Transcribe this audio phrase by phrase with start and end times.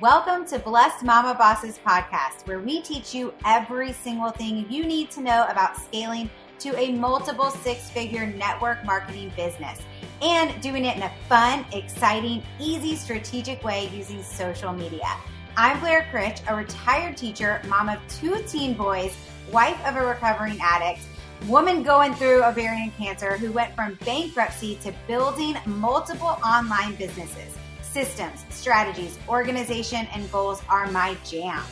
[0.00, 5.10] Welcome to Blessed Mama Bosses podcast, where we teach you every single thing you need
[5.10, 6.30] to know about scaling
[6.60, 9.78] to a multiple six figure network marketing business
[10.22, 15.06] and doing it in a fun, exciting, easy, strategic way using social media.
[15.58, 19.14] I'm Blair Critch, a retired teacher, mom of two teen boys,
[19.52, 21.02] wife of a recovering addict,
[21.46, 27.54] woman going through ovarian cancer who went from bankruptcy to building multiple online businesses
[27.92, 31.62] systems, strategies, organization, and goals are my jam.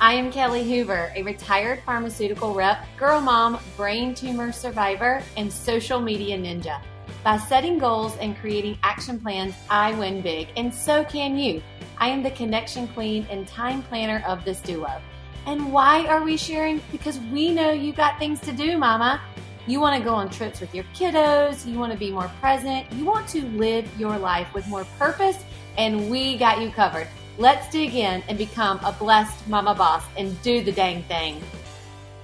[0.00, 6.00] I am Kelly Hoover, a retired pharmaceutical rep, girl mom, brain tumor survivor, and social
[6.00, 6.80] media ninja.
[7.22, 11.62] By setting goals and creating action plans, I win big, and so can you.
[11.98, 15.00] I am the connection queen and time planner of this duo.
[15.46, 16.80] And why are we sharing?
[16.90, 19.20] Because we know you got things to do, mama.
[19.68, 21.64] You want to go on trips with your kiddos.
[21.64, 22.90] You want to be more present.
[22.92, 25.44] You want to live your life with more purpose,
[25.76, 27.08] and we got you covered.
[27.38, 31.42] Let's dig in and become a blessed mama boss and do the dang thing.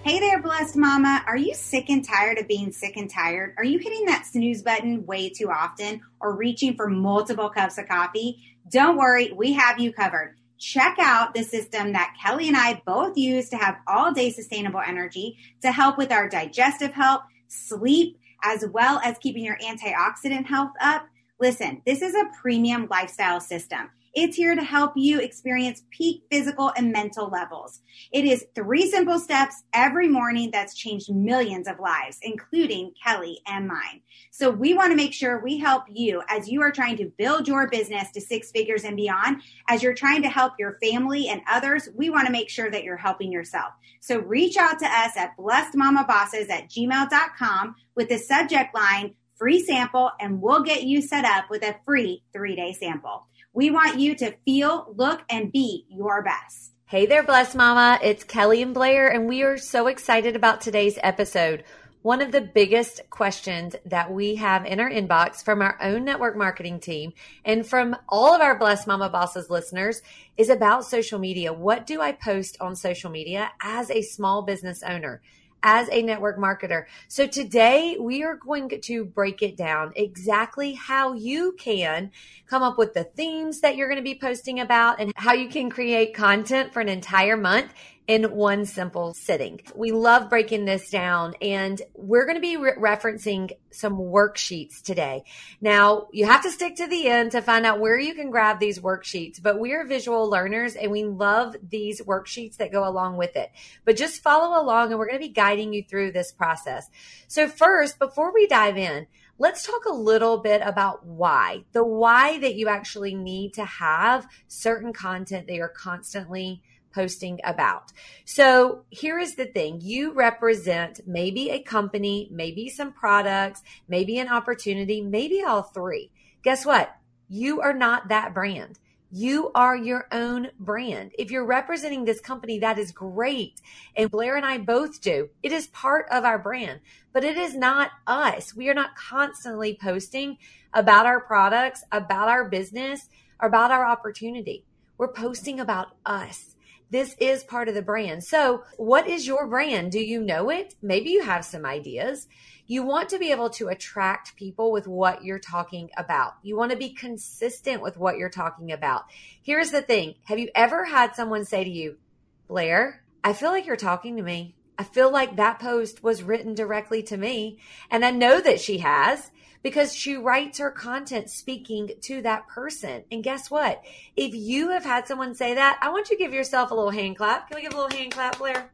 [0.05, 1.22] Hey there, blessed mama.
[1.27, 3.55] Are you sick and tired of being sick and tired?
[3.59, 7.89] Are you hitting that snooze button way too often or reaching for multiple cups of
[7.89, 8.42] coffee?
[8.70, 13.17] Don't worry, we have you covered check out the system that Kelly and I both
[13.17, 18.65] use to have all day sustainable energy to help with our digestive health, sleep, as
[18.72, 21.06] well as keeping your antioxidant health up.
[21.41, 23.91] Listen, this is a premium lifestyle system.
[24.14, 27.81] It's here to help you experience peak physical and mental levels.
[28.11, 33.69] It is three simple steps every morning that's changed millions of lives, including Kelly and
[33.69, 34.00] mine.
[34.33, 37.47] So we want to make sure we help you as you are trying to build
[37.47, 39.42] your business to six figures and beyond.
[39.69, 42.83] As you're trying to help your family and others, we want to make sure that
[42.83, 43.72] you're helping yourself.
[44.00, 50.11] So reach out to us at blessedmamabosses at gmail.com with the subject line free sample
[50.20, 53.27] and we'll get you set up with a free three day sample.
[53.53, 56.72] We want you to feel, look, and be your best.
[56.86, 57.98] Hey there, Blessed Mama.
[58.03, 61.65] It's Kelly and Blair, and we are so excited about today's episode.
[62.03, 66.37] One of the biggest questions that we have in our inbox from our own network
[66.37, 67.12] marketing team
[67.44, 70.00] and from all of our Blessed Mama Bosses listeners
[70.37, 71.53] is about social media.
[71.53, 75.20] What do I post on social media as a small business owner?
[75.62, 76.86] As a network marketer.
[77.08, 82.10] So today we are going to break it down exactly how you can
[82.46, 85.48] come up with the themes that you're going to be posting about and how you
[85.48, 87.72] can create content for an entire month
[88.08, 89.60] in one simple sitting.
[89.76, 95.24] We love breaking this down and we're going to be re- referencing some worksheets today.
[95.60, 98.60] Now, you have to stick to the end to find out where you can grab
[98.60, 103.19] these worksheets, but we are visual learners and we love these worksheets that go along
[103.19, 103.50] with it.
[103.84, 106.88] But just follow along and we're going to be guiding you through this process.
[107.28, 109.06] So first, before we dive in,
[109.38, 114.26] let's talk a little bit about why the why that you actually need to have
[114.46, 116.62] certain content that you're constantly
[116.98, 117.92] posting about.
[118.25, 124.28] So here is the thing you represent maybe a company, maybe some products, maybe an
[124.28, 126.10] opportunity, maybe all three.
[126.42, 126.92] Guess what?
[127.28, 128.81] You are not that brand.
[129.12, 131.12] You are your own brand.
[131.16, 133.60] If you're representing this company, that is great.
[133.97, 135.28] And Blair and I both do.
[135.44, 136.81] It is part of our brand,
[137.12, 138.56] but it is not us.
[138.56, 140.38] We are not constantly posting
[140.75, 143.08] about our products, about our business,
[143.38, 144.64] about our opportunity.
[144.98, 146.56] We're posting about us.
[146.91, 148.25] This is part of the brand.
[148.25, 149.93] So, what is your brand?
[149.93, 150.75] Do you know it?
[150.81, 152.28] Maybe you have some ideas.
[152.66, 156.34] You want to be able to attract people with what you're talking about.
[156.43, 159.04] You want to be consistent with what you're talking about.
[159.43, 161.99] Here's the thing Have you ever had someone say to you,
[162.47, 164.55] Blair, I feel like you're talking to me.
[164.78, 167.59] I feel like that post was written directly to me.
[167.91, 169.31] And I know that she has
[169.62, 173.04] because she writes her content speaking to that person.
[173.10, 173.82] And guess what?
[174.16, 176.91] If you have had someone say that, I want you to give yourself a little
[176.91, 177.48] hand clap.
[177.48, 178.70] Can we give a little hand clap, Blair?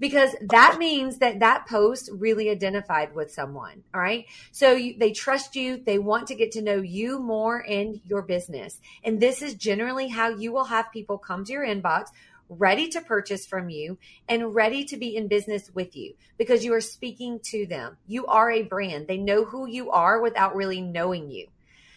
[0.00, 3.84] because that means that that post really identified with someone.
[3.94, 4.24] All right.
[4.50, 5.76] So you, they trust you.
[5.84, 8.80] They want to get to know you more and your business.
[9.04, 12.08] And this is generally how you will have people come to your inbox
[12.50, 13.96] ready to purchase from you
[14.28, 17.96] and ready to be in business with you because you are speaking to them.
[18.06, 19.06] You are a brand.
[19.06, 21.46] They know who you are without really knowing you.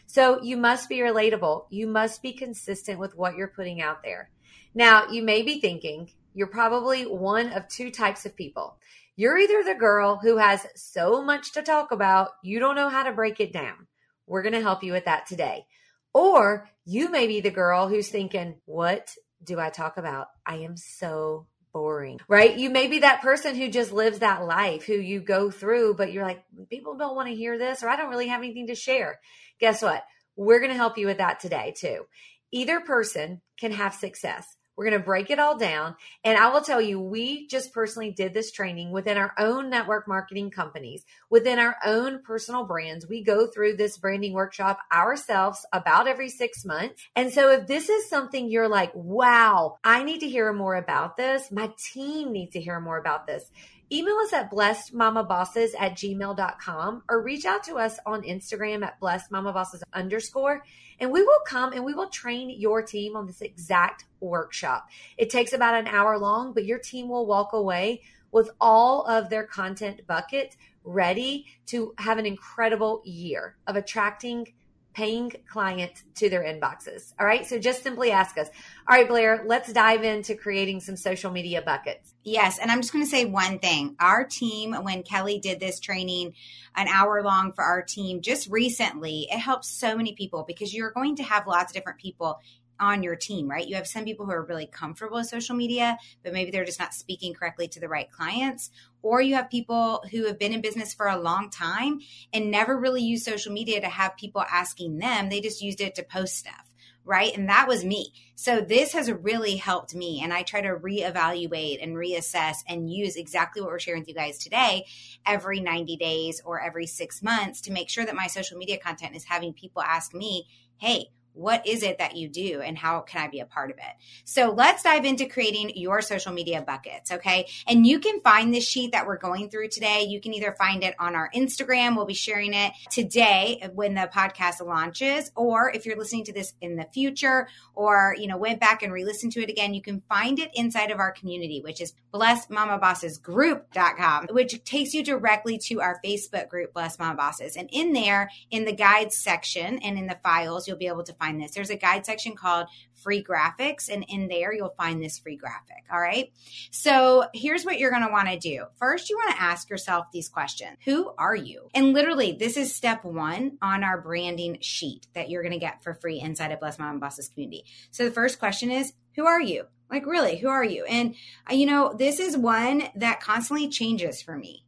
[0.05, 1.65] So you must be relatable.
[1.71, 4.29] You must be consistent with what you're putting out there.
[4.75, 8.77] Now, you may be thinking you're probably one of two types of people.
[9.15, 13.03] You're either the girl who has so much to talk about, you don't know how
[13.03, 13.87] to break it down.
[14.27, 15.65] We're going to help you with that today.
[16.13, 20.27] Or you may be the girl who's thinking, what do I talk about?
[20.45, 22.55] I am so boring, right?
[22.57, 26.13] You may be that person who just lives that life, who you go through, but
[26.13, 28.75] you're like, people don't want to hear this, or I don't really have anything to
[28.75, 29.19] share.
[29.59, 30.03] Guess what?
[30.35, 32.05] We're going to help you with that today, too.
[32.51, 34.55] either person can have success.
[34.75, 35.95] We're going to break it all down.
[36.23, 40.07] And I will tell you, we just personally did this training within our own network
[40.07, 43.07] marketing companies, within our own personal brands.
[43.07, 47.01] We go through this branding workshop ourselves about every six months.
[47.15, 51.17] And so if this is something you're like, wow, I need to hear more about
[51.17, 53.49] this, my team needs to hear more about this
[53.93, 59.81] email us at blessedmamabosses at gmail.com or reach out to us on Instagram at blessedmamabosses
[59.93, 60.63] underscore
[60.99, 64.87] and we will come and we will train your team on this exact workshop.
[65.17, 68.01] It takes about an hour long, but your team will walk away
[68.31, 74.53] with all of their content buckets ready to have an incredible year of attracting
[74.93, 77.13] paying clients to their inboxes.
[77.19, 77.45] All right.
[77.45, 78.47] So just simply ask us.
[78.87, 82.13] All right, Blair, let's dive into creating some social media buckets.
[82.23, 82.59] Yes.
[82.59, 83.95] And I'm just going to say one thing.
[83.99, 86.33] Our team, when Kelly did this training,
[86.75, 90.91] an hour long for our team just recently, it helps so many people because you're
[90.91, 92.39] going to have lots of different people
[92.79, 93.67] on your team, right?
[93.67, 96.79] You have some people who are really comfortable with social media, but maybe they're just
[96.79, 98.71] not speaking correctly to the right clients.
[99.01, 101.99] Or you have people who have been in business for a long time
[102.31, 105.29] and never really used social media to have people asking them.
[105.29, 106.73] They just used it to post stuff
[107.05, 107.35] right?
[107.35, 108.13] And that was me.
[108.35, 110.21] So this has really helped me.
[110.23, 114.15] And I try to reevaluate and reassess and use exactly what we're sharing with you
[114.15, 114.85] guys today
[115.25, 119.15] every 90 days or every six months to make sure that my social media content
[119.15, 120.47] is having people ask me,
[120.77, 123.77] hey, what is it that you do and how can I be a part of
[123.77, 123.83] it?
[124.25, 127.47] So let's dive into creating your social media buckets, okay?
[127.67, 130.03] And you can find this sheet that we're going through today.
[130.03, 134.09] You can either find it on our Instagram, we'll be sharing it today when the
[134.13, 138.59] podcast launches, or if you're listening to this in the future or, you know, went
[138.59, 141.81] back and re-listened to it again, you can find it inside of our community, which
[141.81, 147.57] is blessedmamabossesgroup.com, which takes you directly to our Facebook group, Blessed Mama Bosses.
[147.57, 151.13] And in there, in the guides section and in the files, you'll be able to
[151.23, 151.51] find this.
[151.51, 152.67] There's a guide section called
[153.01, 155.83] free graphics, and in there you'll find this free graphic.
[155.91, 156.31] All right.
[156.71, 158.65] So here's what you're going to want to do.
[158.77, 161.69] First, you want to ask yourself these questions Who are you?
[161.73, 165.83] And literally, this is step one on our branding sheet that you're going to get
[165.83, 167.65] for free inside of Blessed and Bosses community.
[167.91, 169.65] So the first question is Who are you?
[169.89, 170.85] Like, really, who are you?
[170.85, 171.13] And,
[171.49, 174.65] uh, you know, this is one that constantly changes for me.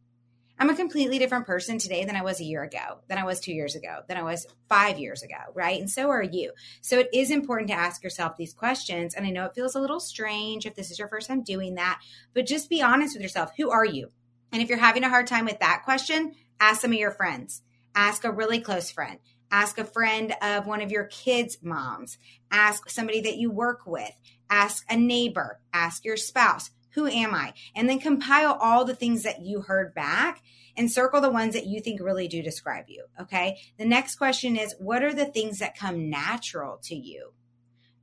[0.57, 3.41] I'm a completely different person today than I was a year ago, than I was
[3.41, 5.79] two years ago, than I was five years ago, right?
[5.79, 6.53] And so are you.
[6.81, 9.15] So it is important to ask yourself these questions.
[9.15, 11.75] And I know it feels a little strange if this is your first time doing
[11.75, 11.99] that,
[12.33, 13.51] but just be honest with yourself.
[13.57, 14.11] Who are you?
[14.51, 17.61] And if you're having a hard time with that question, ask some of your friends.
[17.93, 19.19] Ask a really close friend.
[19.51, 22.17] Ask a friend of one of your kids' moms.
[22.49, 24.11] Ask somebody that you work with.
[24.49, 25.59] Ask a neighbor.
[25.73, 27.53] Ask your spouse who am I?
[27.75, 30.41] And then compile all the things that you heard back
[30.77, 33.05] and circle the ones that you think really do describe you.
[33.21, 33.57] Okay.
[33.77, 37.33] The next question is what are the things that come natural to you?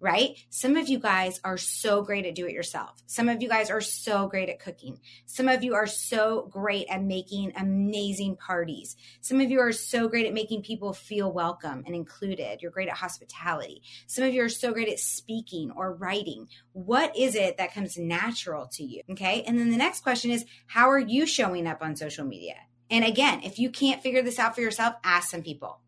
[0.02, 0.36] Right?
[0.50, 3.00] Some of you guys are so great at do it yourself.
[3.06, 4.98] Some of you guys are so great at cooking.
[5.26, 8.96] Some of you are so great at making amazing parties.
[9.20, 12.60] Some of you are so great at making people feel welcome and included.
[12.60, 13.82] You're great at hospitality.
[14.08, 16.48] Some of you are so great at speaking or writing.
[16.72, 19.02] What is it that comes natural to you?
[19.10, 19.44] Okay.
[19.46, 22.56] And then the next question is, how are you showing up on social media?
[22.90, 25.78] And again, if you can't figure this out for yourself, ask some people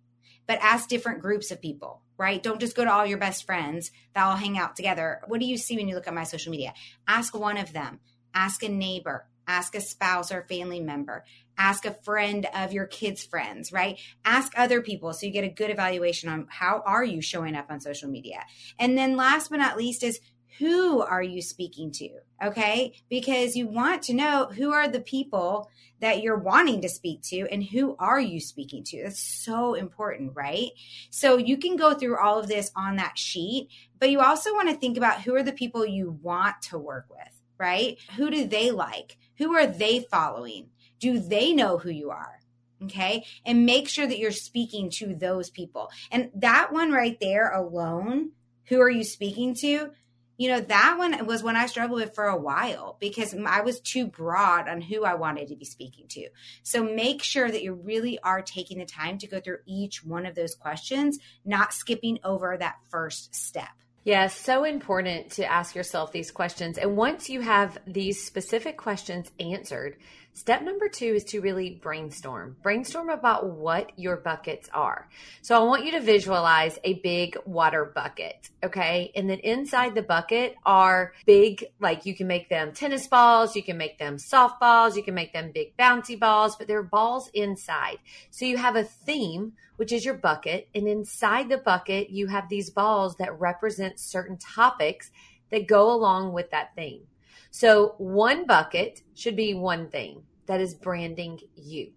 [0.47, 2.43] but ask different groups of people, right?
[2.43, 5.21] Don't just go to all your best friends that all hang out together.
[5.27, 6.75] What do you see when you look at my social media?
[7.07, 8.01] Ask one of them,
[8.35, 11.25] ask a neighbor, ask a spouse or family member,
[11.59, 13.99] ask a friend of your kids' friends, right?
[14.25, 17.71] Ask other people so you get a good evaluation on how are you showing up
[17.71, 18.45] on social media.
[18.79, 20.21] And then last but not least is
[20.59, 22.11] who are you speaking to?
[22.43, 22.95] Okay.
[23.09, 25.71] Because you want to know who are the people
[26.01, 29.03] that you're wanting to speak to and who are you speaking to?
[29.05, 30.71] That's so important, right?
[31.11, 33.69] So you can go through all of this on that sheet,
[33.99, 37.07] but you also want to think about who are the people you want to work
[37.09, 37.97] with, right?
[38.17, 39.17] Who do they like?
[39.39, 40.69] Who are they following?
[41.01, 42.41] Do they know who you are?
[42.83, 43.25] Okay.
[43.47, 45.91] And make sure that you're speaking to those people.
[46.11, 48.33] And that one right there alone,
[48.67, 49.91] who are you speaking to?
[50.37, 53.81] You know that one was when i struggled with for a while because i was
[53.81, 56.29] too broad on who i wanted to be speaking to
[56.63, 60.27] so make sure that you really are taking the time to go through each one
[60.27, 63.69] of those questions not skipping over that first step
[64.07, 66.77] yeah, so important to ask yourself these questions.
[66.77, 69.97] And once you have these specific questions answered,
[70.37, 72.57] Step number two is to really brainstorm.
[72.61, 75.09] Brainstorm about what your buckets are.
[75.43, 79.13] So I want you to visualize a big water bucket, okay?
[79.15, 83.63] And then inside the bucket are big, like you can make them tennis balls, you
[83.63, 87.99] can make them softballs, you can make them big bouncy balls, but they're balls inside.
[88.31, 90.69] So you have a theme, which is your bucket.
[90.75, 95.13] And inside the bucket, you have these balls that represent certain topics
[95.51, 97.07] that go along with that theme.
[97.57, 101.93] So one bucket should be one thing that is branding you.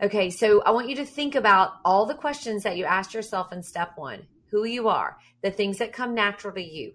[0.00, 3.52] Okay, so I want you to think about all the questions that you asked yourself
[3.52, 6.92] in step one who you are, the things that come natural to you.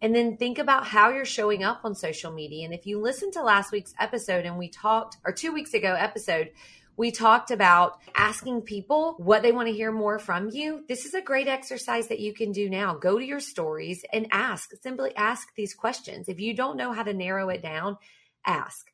[0.00, 2.64] And then think about how you're showing up on social media.
[2.64, 5.96] And if you listened to last week's episode and we talked, or two weeks ago
[5.98, 6.50] episode,
[6.96, 10.84] we talked about asking people what they want to hear more from you.
[10.88, 12.94] This is a great exercise that you can do now.
[12.94, 16.28] Go to your stories and ask, simply ask these questions.
[16.28, 17.98] If you don't know how to narrow it down,
[18.46, 18.90] ask.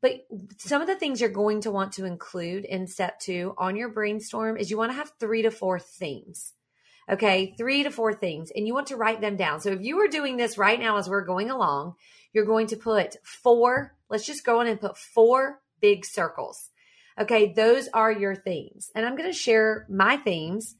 [0.00, 0.26] But
[0.58, 3.88] some of the things you're going to want to include in step two on your
[3.88, 6.52] brainstorm is you want to have three to four themes.
[7.10, 9.60] Okay, three to four things, and you want to write them down.
[9.60, 11.94] So if you are doing this right now as we're going along,
[12.34, 16.68] you're going to put four, let's just go in and put four big circles.
[17.20, 18.90] Okay, those are your themes.
[18.94, 20.76] And I'm going to share my themes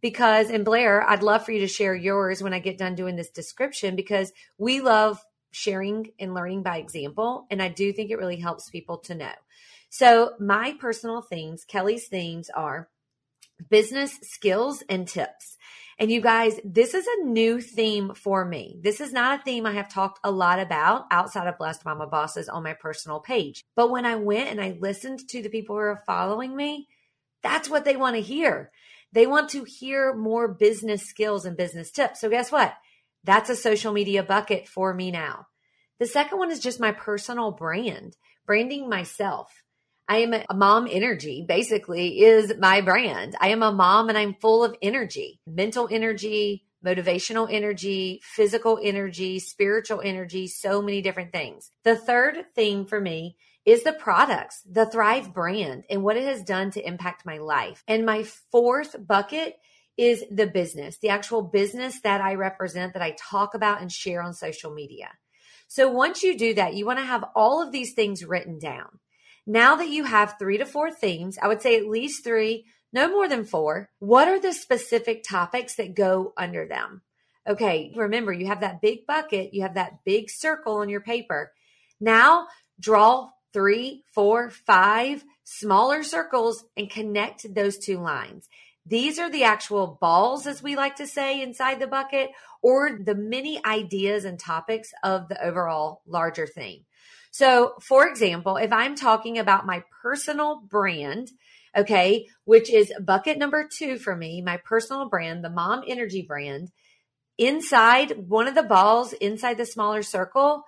[0.00, 3.16] because, and Blair, I'd love for you to share yours when I get done doing
[3.16, 5.20] this description because we love
[5.50, 7.46] sharing and learning by example.
[7.50, 9.32] And I do think it really helps people to know.
[9.88, 12.88] So, my personal themes, Kelly's themes are
[13.68, 15.56] business skills and tips.
[16.00, 18.78] And you guys, this is a new theme for me.
[18.80, 22.06] This is not a theme I have talked a lot about outside of Blessed Mama
[22.06, 23.62] Bosses on my personal page.
[23.76, 26.88] But when I went and I listened to the people who are following me,
[27.42, 28.70] that's what they want to hear.
[29.12, 32.22] They want to hear more business skills and business tips.
[32.22, 32.72] So guess what?
[33.24, 35.48] That's a social media bucket for me now.
[35.98, 38.16] The second one is just my personal brand,
[38.46, 39.59] branding myself.
[40.10, 43.36] I am a mom energy, basically, is my brand.
[43.40, 49.38] I am a mom and I'm full of energy, mental energy, motivational energy, physical energy,
[49.38, 51.70] spiritual energy, so many different things.
[51.84, 56.42] The third thing for me is the products, the Thrive brand, and what it has
[56.42, 57.84] done to impact my life.
[57.86, 59.60] And my fourth bucket
[59.96, 64.22] is the business, the actual business that I represent, that I talk about and share
[64.22, 65.10] on social media.
[65.68, 68.98] So once you do that, you want to have all of these things written down.
[69.46, 73.08] Now that you have three to four themes, I would say at least three, no
[73.08, 73.90] more than four.
[73.98, 77.02] What are the specific topics that go under them?
[77.48, 81.52] Okay, remember you have that big bucket, you have that big circle on your paper.
[82.00, 88.48] Now draw three, four, five smaller circles and connect those two lines.
[88.86, 92.30] These are the actual balls, as we like to say, inside the bucket,
[92.62, 96.84] or the many ideas and topics of the overall larger theme.
[97.30, 101.30] So, for example, if I'm talking about my personal brand,
[101.76, 106.70] okay, which is bucket number two for me, my personal brand, the mom energy brand,
[107.38, 110.64] inside one of the balls inside the smaller circle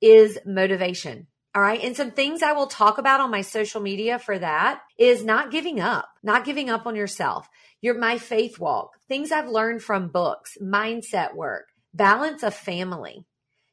[0.00, 1.26] is motivation.
[1.54, 1.82] All right.
[1.82, 5.50] And some things I will talk about on my social media for that is not
[5.50, 7.46] giving up, not giving up on yourself.
[7.82, 13.26] Your my faith walk, things I've learned from books, mindset work, balance of family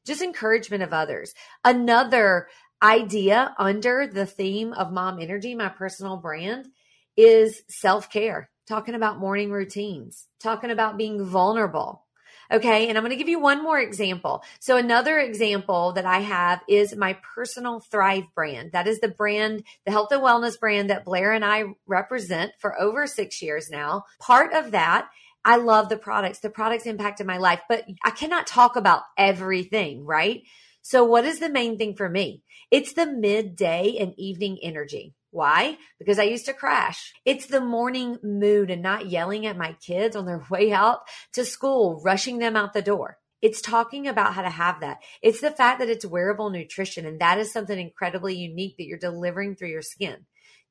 [0.09, 1.33] just encouragement of others.
[1.63, 2.47] Another
[2.81, 6.67] idea under the theme of mom energy, my personal brand,
[7.15, 12.05] is self care, talking about morning routines, talking about being vulnerable.
[12.51, 12.89] Okay.
[12.89, 14.43] And I'm going to give you one more example.
[14.59, 18.71] So another example that I have is my personal Thrive brand.
[18.71, 22.79] That is the brand, the health and wellness brand that Blair and I represent for
[22.81, 24.05] over six years now.
[24.19, 25.09] Part of that
[25.45, 26.39] I love the products.
[26.39, 30.43] The products impacted my life, but I cannot talk about everything, right?
[30.81, 32.43] So what is the main thing for me?
[32.71, 35.15] It's the midday and evening energy.
[35.31, 35.77] Why?
[35.99, 37.13] Because I used to crash.
[37.25, 41.01] It's the morning mood and not yelling at my kids on their way out
[41.33, 43.17] to school, rushing them out the door.
[43.41, 44.97] It's talking about how to have that.
[45.21, 48.97] It's the fact that it's wearable nutrition, and that is something incredibly unique that you're
[48.97, 50.25] delivering through your skin.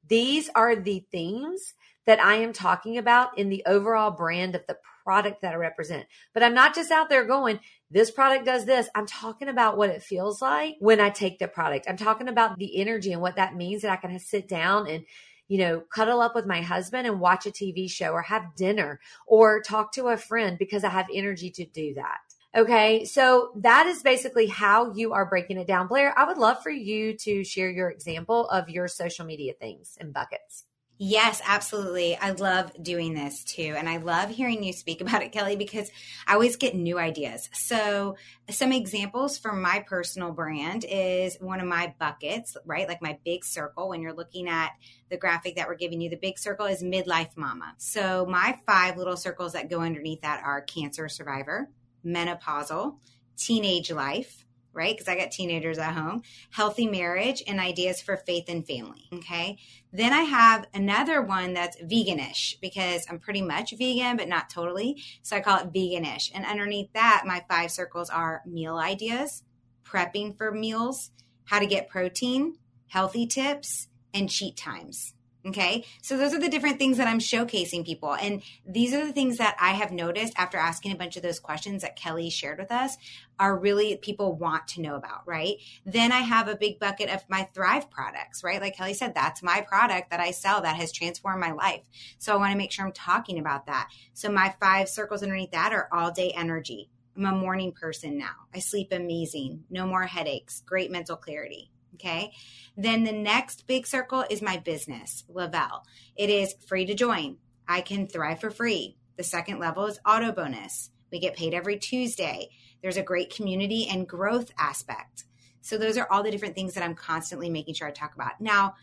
[0.07, 1.75] These are the themes
[2.09, 6.07] that I am talking about in the overall brand of the product that I represent.
[6.33, 7.61] But I'm not just out there going,
[7.91, 8.89] this product does this.
[8.95, 11.85] I'm talking about what it feels like when I take the product.
[11.87, 15.05] I'm talking about the energy and what that means that I can sit down and
[15.49, 19.01] you know, cuddle up with my husband and watch a TV show or have dinner
[19.27, 22.19] or talk to a friend because I have energy to do that.
[22.57, 23.05] Okay.
[23.05, 25.89] So that is basically how you are breaking it down.
[25.89, 29.99] Blair, I would love for you to share your example of your social media things
[30.01, 30.65] and buckets.
[31.01, 32.17] Yes, absolutely.
[32.17, 33.75] I love doing this too.
[33.79, 35.91] And I love hearing you speak about it, Kelly, because
[36.27, 37.49] I always get new ideas.
[37.53, 38.17] So,
[38.51, 42.89] some examples from my personal brand is one of my buckets, right?
[42.89, 43.91] Like my big circle.
[43.91, 44.73] When you're looking at
[45.09, 47.75] the graphic that we're giving you, the big circle is midlife mama.
[47.79, 51.71] So, my five little circles that go underneath that are cancer survivor,
[52.05, 52.97] menopausal,
[53.37, 54.95] teenage life, right?
[54.95, 59.09] Because I got teenagers at home, healthy marriage, and ideas for faith and family.
[59.13, 59.59] Okay.
[59.93, 65.03] Then I have another one that's veganish because I'm pretty much vegan, but not totally.
[65.23, 66.31] So I call it veganish.
[66.35, 69.43] And underneath that, my five circles are meal ideas,
[69.85, 71.11] prepping for meals,
[71.45, 72.57] how to get protein,
[72.89, 75.15] healthy tips, and cheat times.
[75.47, 75.85] Okay.
[76.03, 78.15] So those are the different things that I'm showcasing people.
[78.15, 81.39] And these are the things that I have noticed after asking a bunch of those
[81.39, 82.97] questions that Kelly shared with us
[83.39, 85.57] are really people want to know about, right?
[85.87, 88.61] Then I have a big bucket of my Thrive products, right?
[88.61, 91.83] Like Kelly said, that's my product that I sell that has transformed my life.
[92.19, 93.91] So I want to make sure I'm talking about that.
[94.15, 96.91] So my five circles underneath that are all day energy.
[97.17, 98.47] I'm a morning person now.
[98.55, 99.65] I sleep amazing.
[99.71, 100.63] No more headaches.
[100.67, 101.71] Great mental clarity.
[101.95, 102.33] Okay.
[102.77, 105.85] Then the next big circle is my business, Le-Vel.
[106.17, 107.39] It is free to join.
[107.67, 108.97] I can thrive for free.
[109.17, 110.91] The second level is auto bonus.
[111.11, 112.51] We get paid every Tuesday.
[112.83, 115.25] There's a great community and growth aspect.
[115.61, 118.41] So those are all the different things that I'm constantly making sure I talk about.
[118.41, 118.75] Now,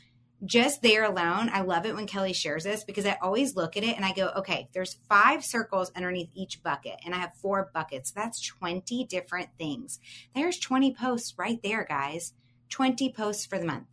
[0.44, 3.84] just there alone, I love it when Kelly shares this because I always look at
[3.84, 7.72] it and I go, okay, there's five circles underneath each bucket, and I have four
[7.74, 8.12] buckets.
[8.12, 10.00] That's 20 different things.
[10.36, 12.34] There's 20 posts right there, guys.
[12.70, 13.88] 20 posts for the month.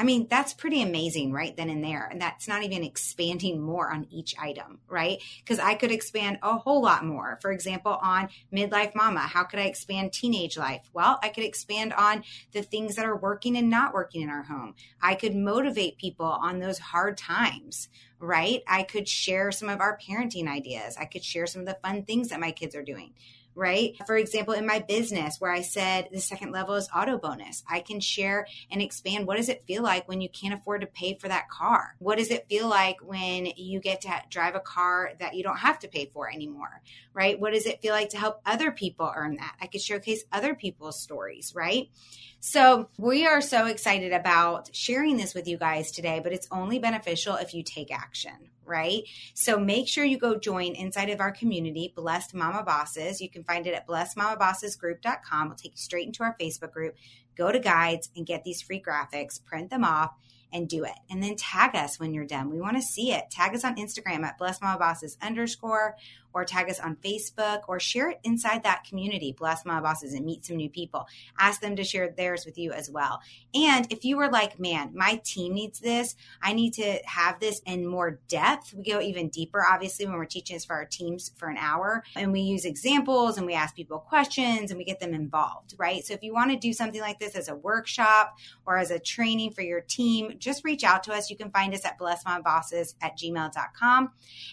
[0.00, 2.06] I mean, that's pretty amazing right then and there.
[2.08, 5.20] And that's not even expanding more on each item, right?
[5.40, 7.36] Because I could expand a whole lot more.
[7.42, 10.88] For example, on midlife mama, how could I expand teenage life?
[10.92, 14.44] Well, I could expand on the things that are working and not working in our
[14.44, 14.76] home.
[15.02, 17.88] I could motivate people on those hard times,
[18.20, 18.62] right?
[18.66, 20.96] I could share some of our parenting ideas.
[20.98, 23.12] I could share some of the fun things that my kids are doing
[23.58, 23.96] right?
[24.06, 27.80] For example, in my business where I said the second level is auto bonus, I
[27.80, 31.14] can share and expand what does it feel like when you can't afford to pay
[31.14, 31.96] for that car?
[31.98, 35.58] What does it feel like when you get to drive a car that you don't
[35.58, 36.80] have to pay for anymore,
[37.12, 37.38] right?
[37.38, 39.56] What does it feel like to help other people earn that?
[39.60, 41.90] I could showcase other people's stories, right?
[42.40, 46.78] So we are so excited about sharing this with you guys today, but it's only
[46.78, 49.02] beneficial if you take action, right?
[49.34, 53.20] So make sure you go join inside of our community, Blessed Mama Bosses.
[53.20, 55.48] You can find it at blessedmamabossesgroup.com.
[55.48, 56.96] We'll take you straight into our Facebook group.
[57.36, 60.12] Go to guides and get these free graphics, print them off
[60.52, 60.94] and do it.
[61.10, 62.50] And then tag us when you're done.
[62.50, 63.30] We want to see it.
[63.30, 65.96] Tag us on Instagram at Bless Mama Bosses underscore
[66.32, 70.24] or tag us on Facebook or share it inside that community, Bless Mama Bosses, and
[70.24, 71.06] meet some new people.
[71.38, 73.20] Ask them to share theirs with you as well.
[73.54, 77.60] And if you were like, man, my team needs this, I need to have this
[77.66, 81.32] in more depth, we go even deeper, obviously, when we're teaching this for our teams
[81.36, 82.02] for an hour.
[82.16, 86.04] And we use examples and we ask people questions and we get them involved, right?
[86.04, 88.98] So if you want to do something like this as a workshop or as a
[88.98, 91.30] training for your team, just reach out to us.
[91.30, 94.10] You can find us at blessedmamabosses at gmail.com.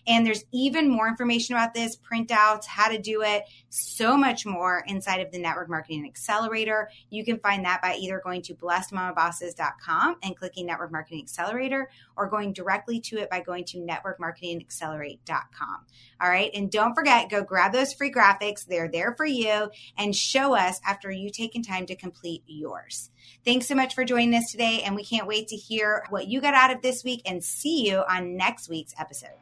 [0.07, 4.83] And there's even more information about this, printouts, how to do it, so much more
[4.87, 6.89] inside of the Network Marketing Accelerator.
[7.09, 12.27] You can find that by either going to blessedmamabosses.com and clicking Network Marketing Accelerator or
[12.29, 15.85] going directly to it by going to networkmarketingaccelerate.com.
[16.21, 16.51] All right.
[16.53, 18.65] And don't forget, go grab those free graphics.
[18.65, 23.09] They're there for you and show us after you taken time to complete yours.
[23.43, 24.81] Thanks so much for joining us today.
[24.85, 27.87] And we can't wait to hear what you got out of this week and see
[27.87, 29.37] you on next week's episode.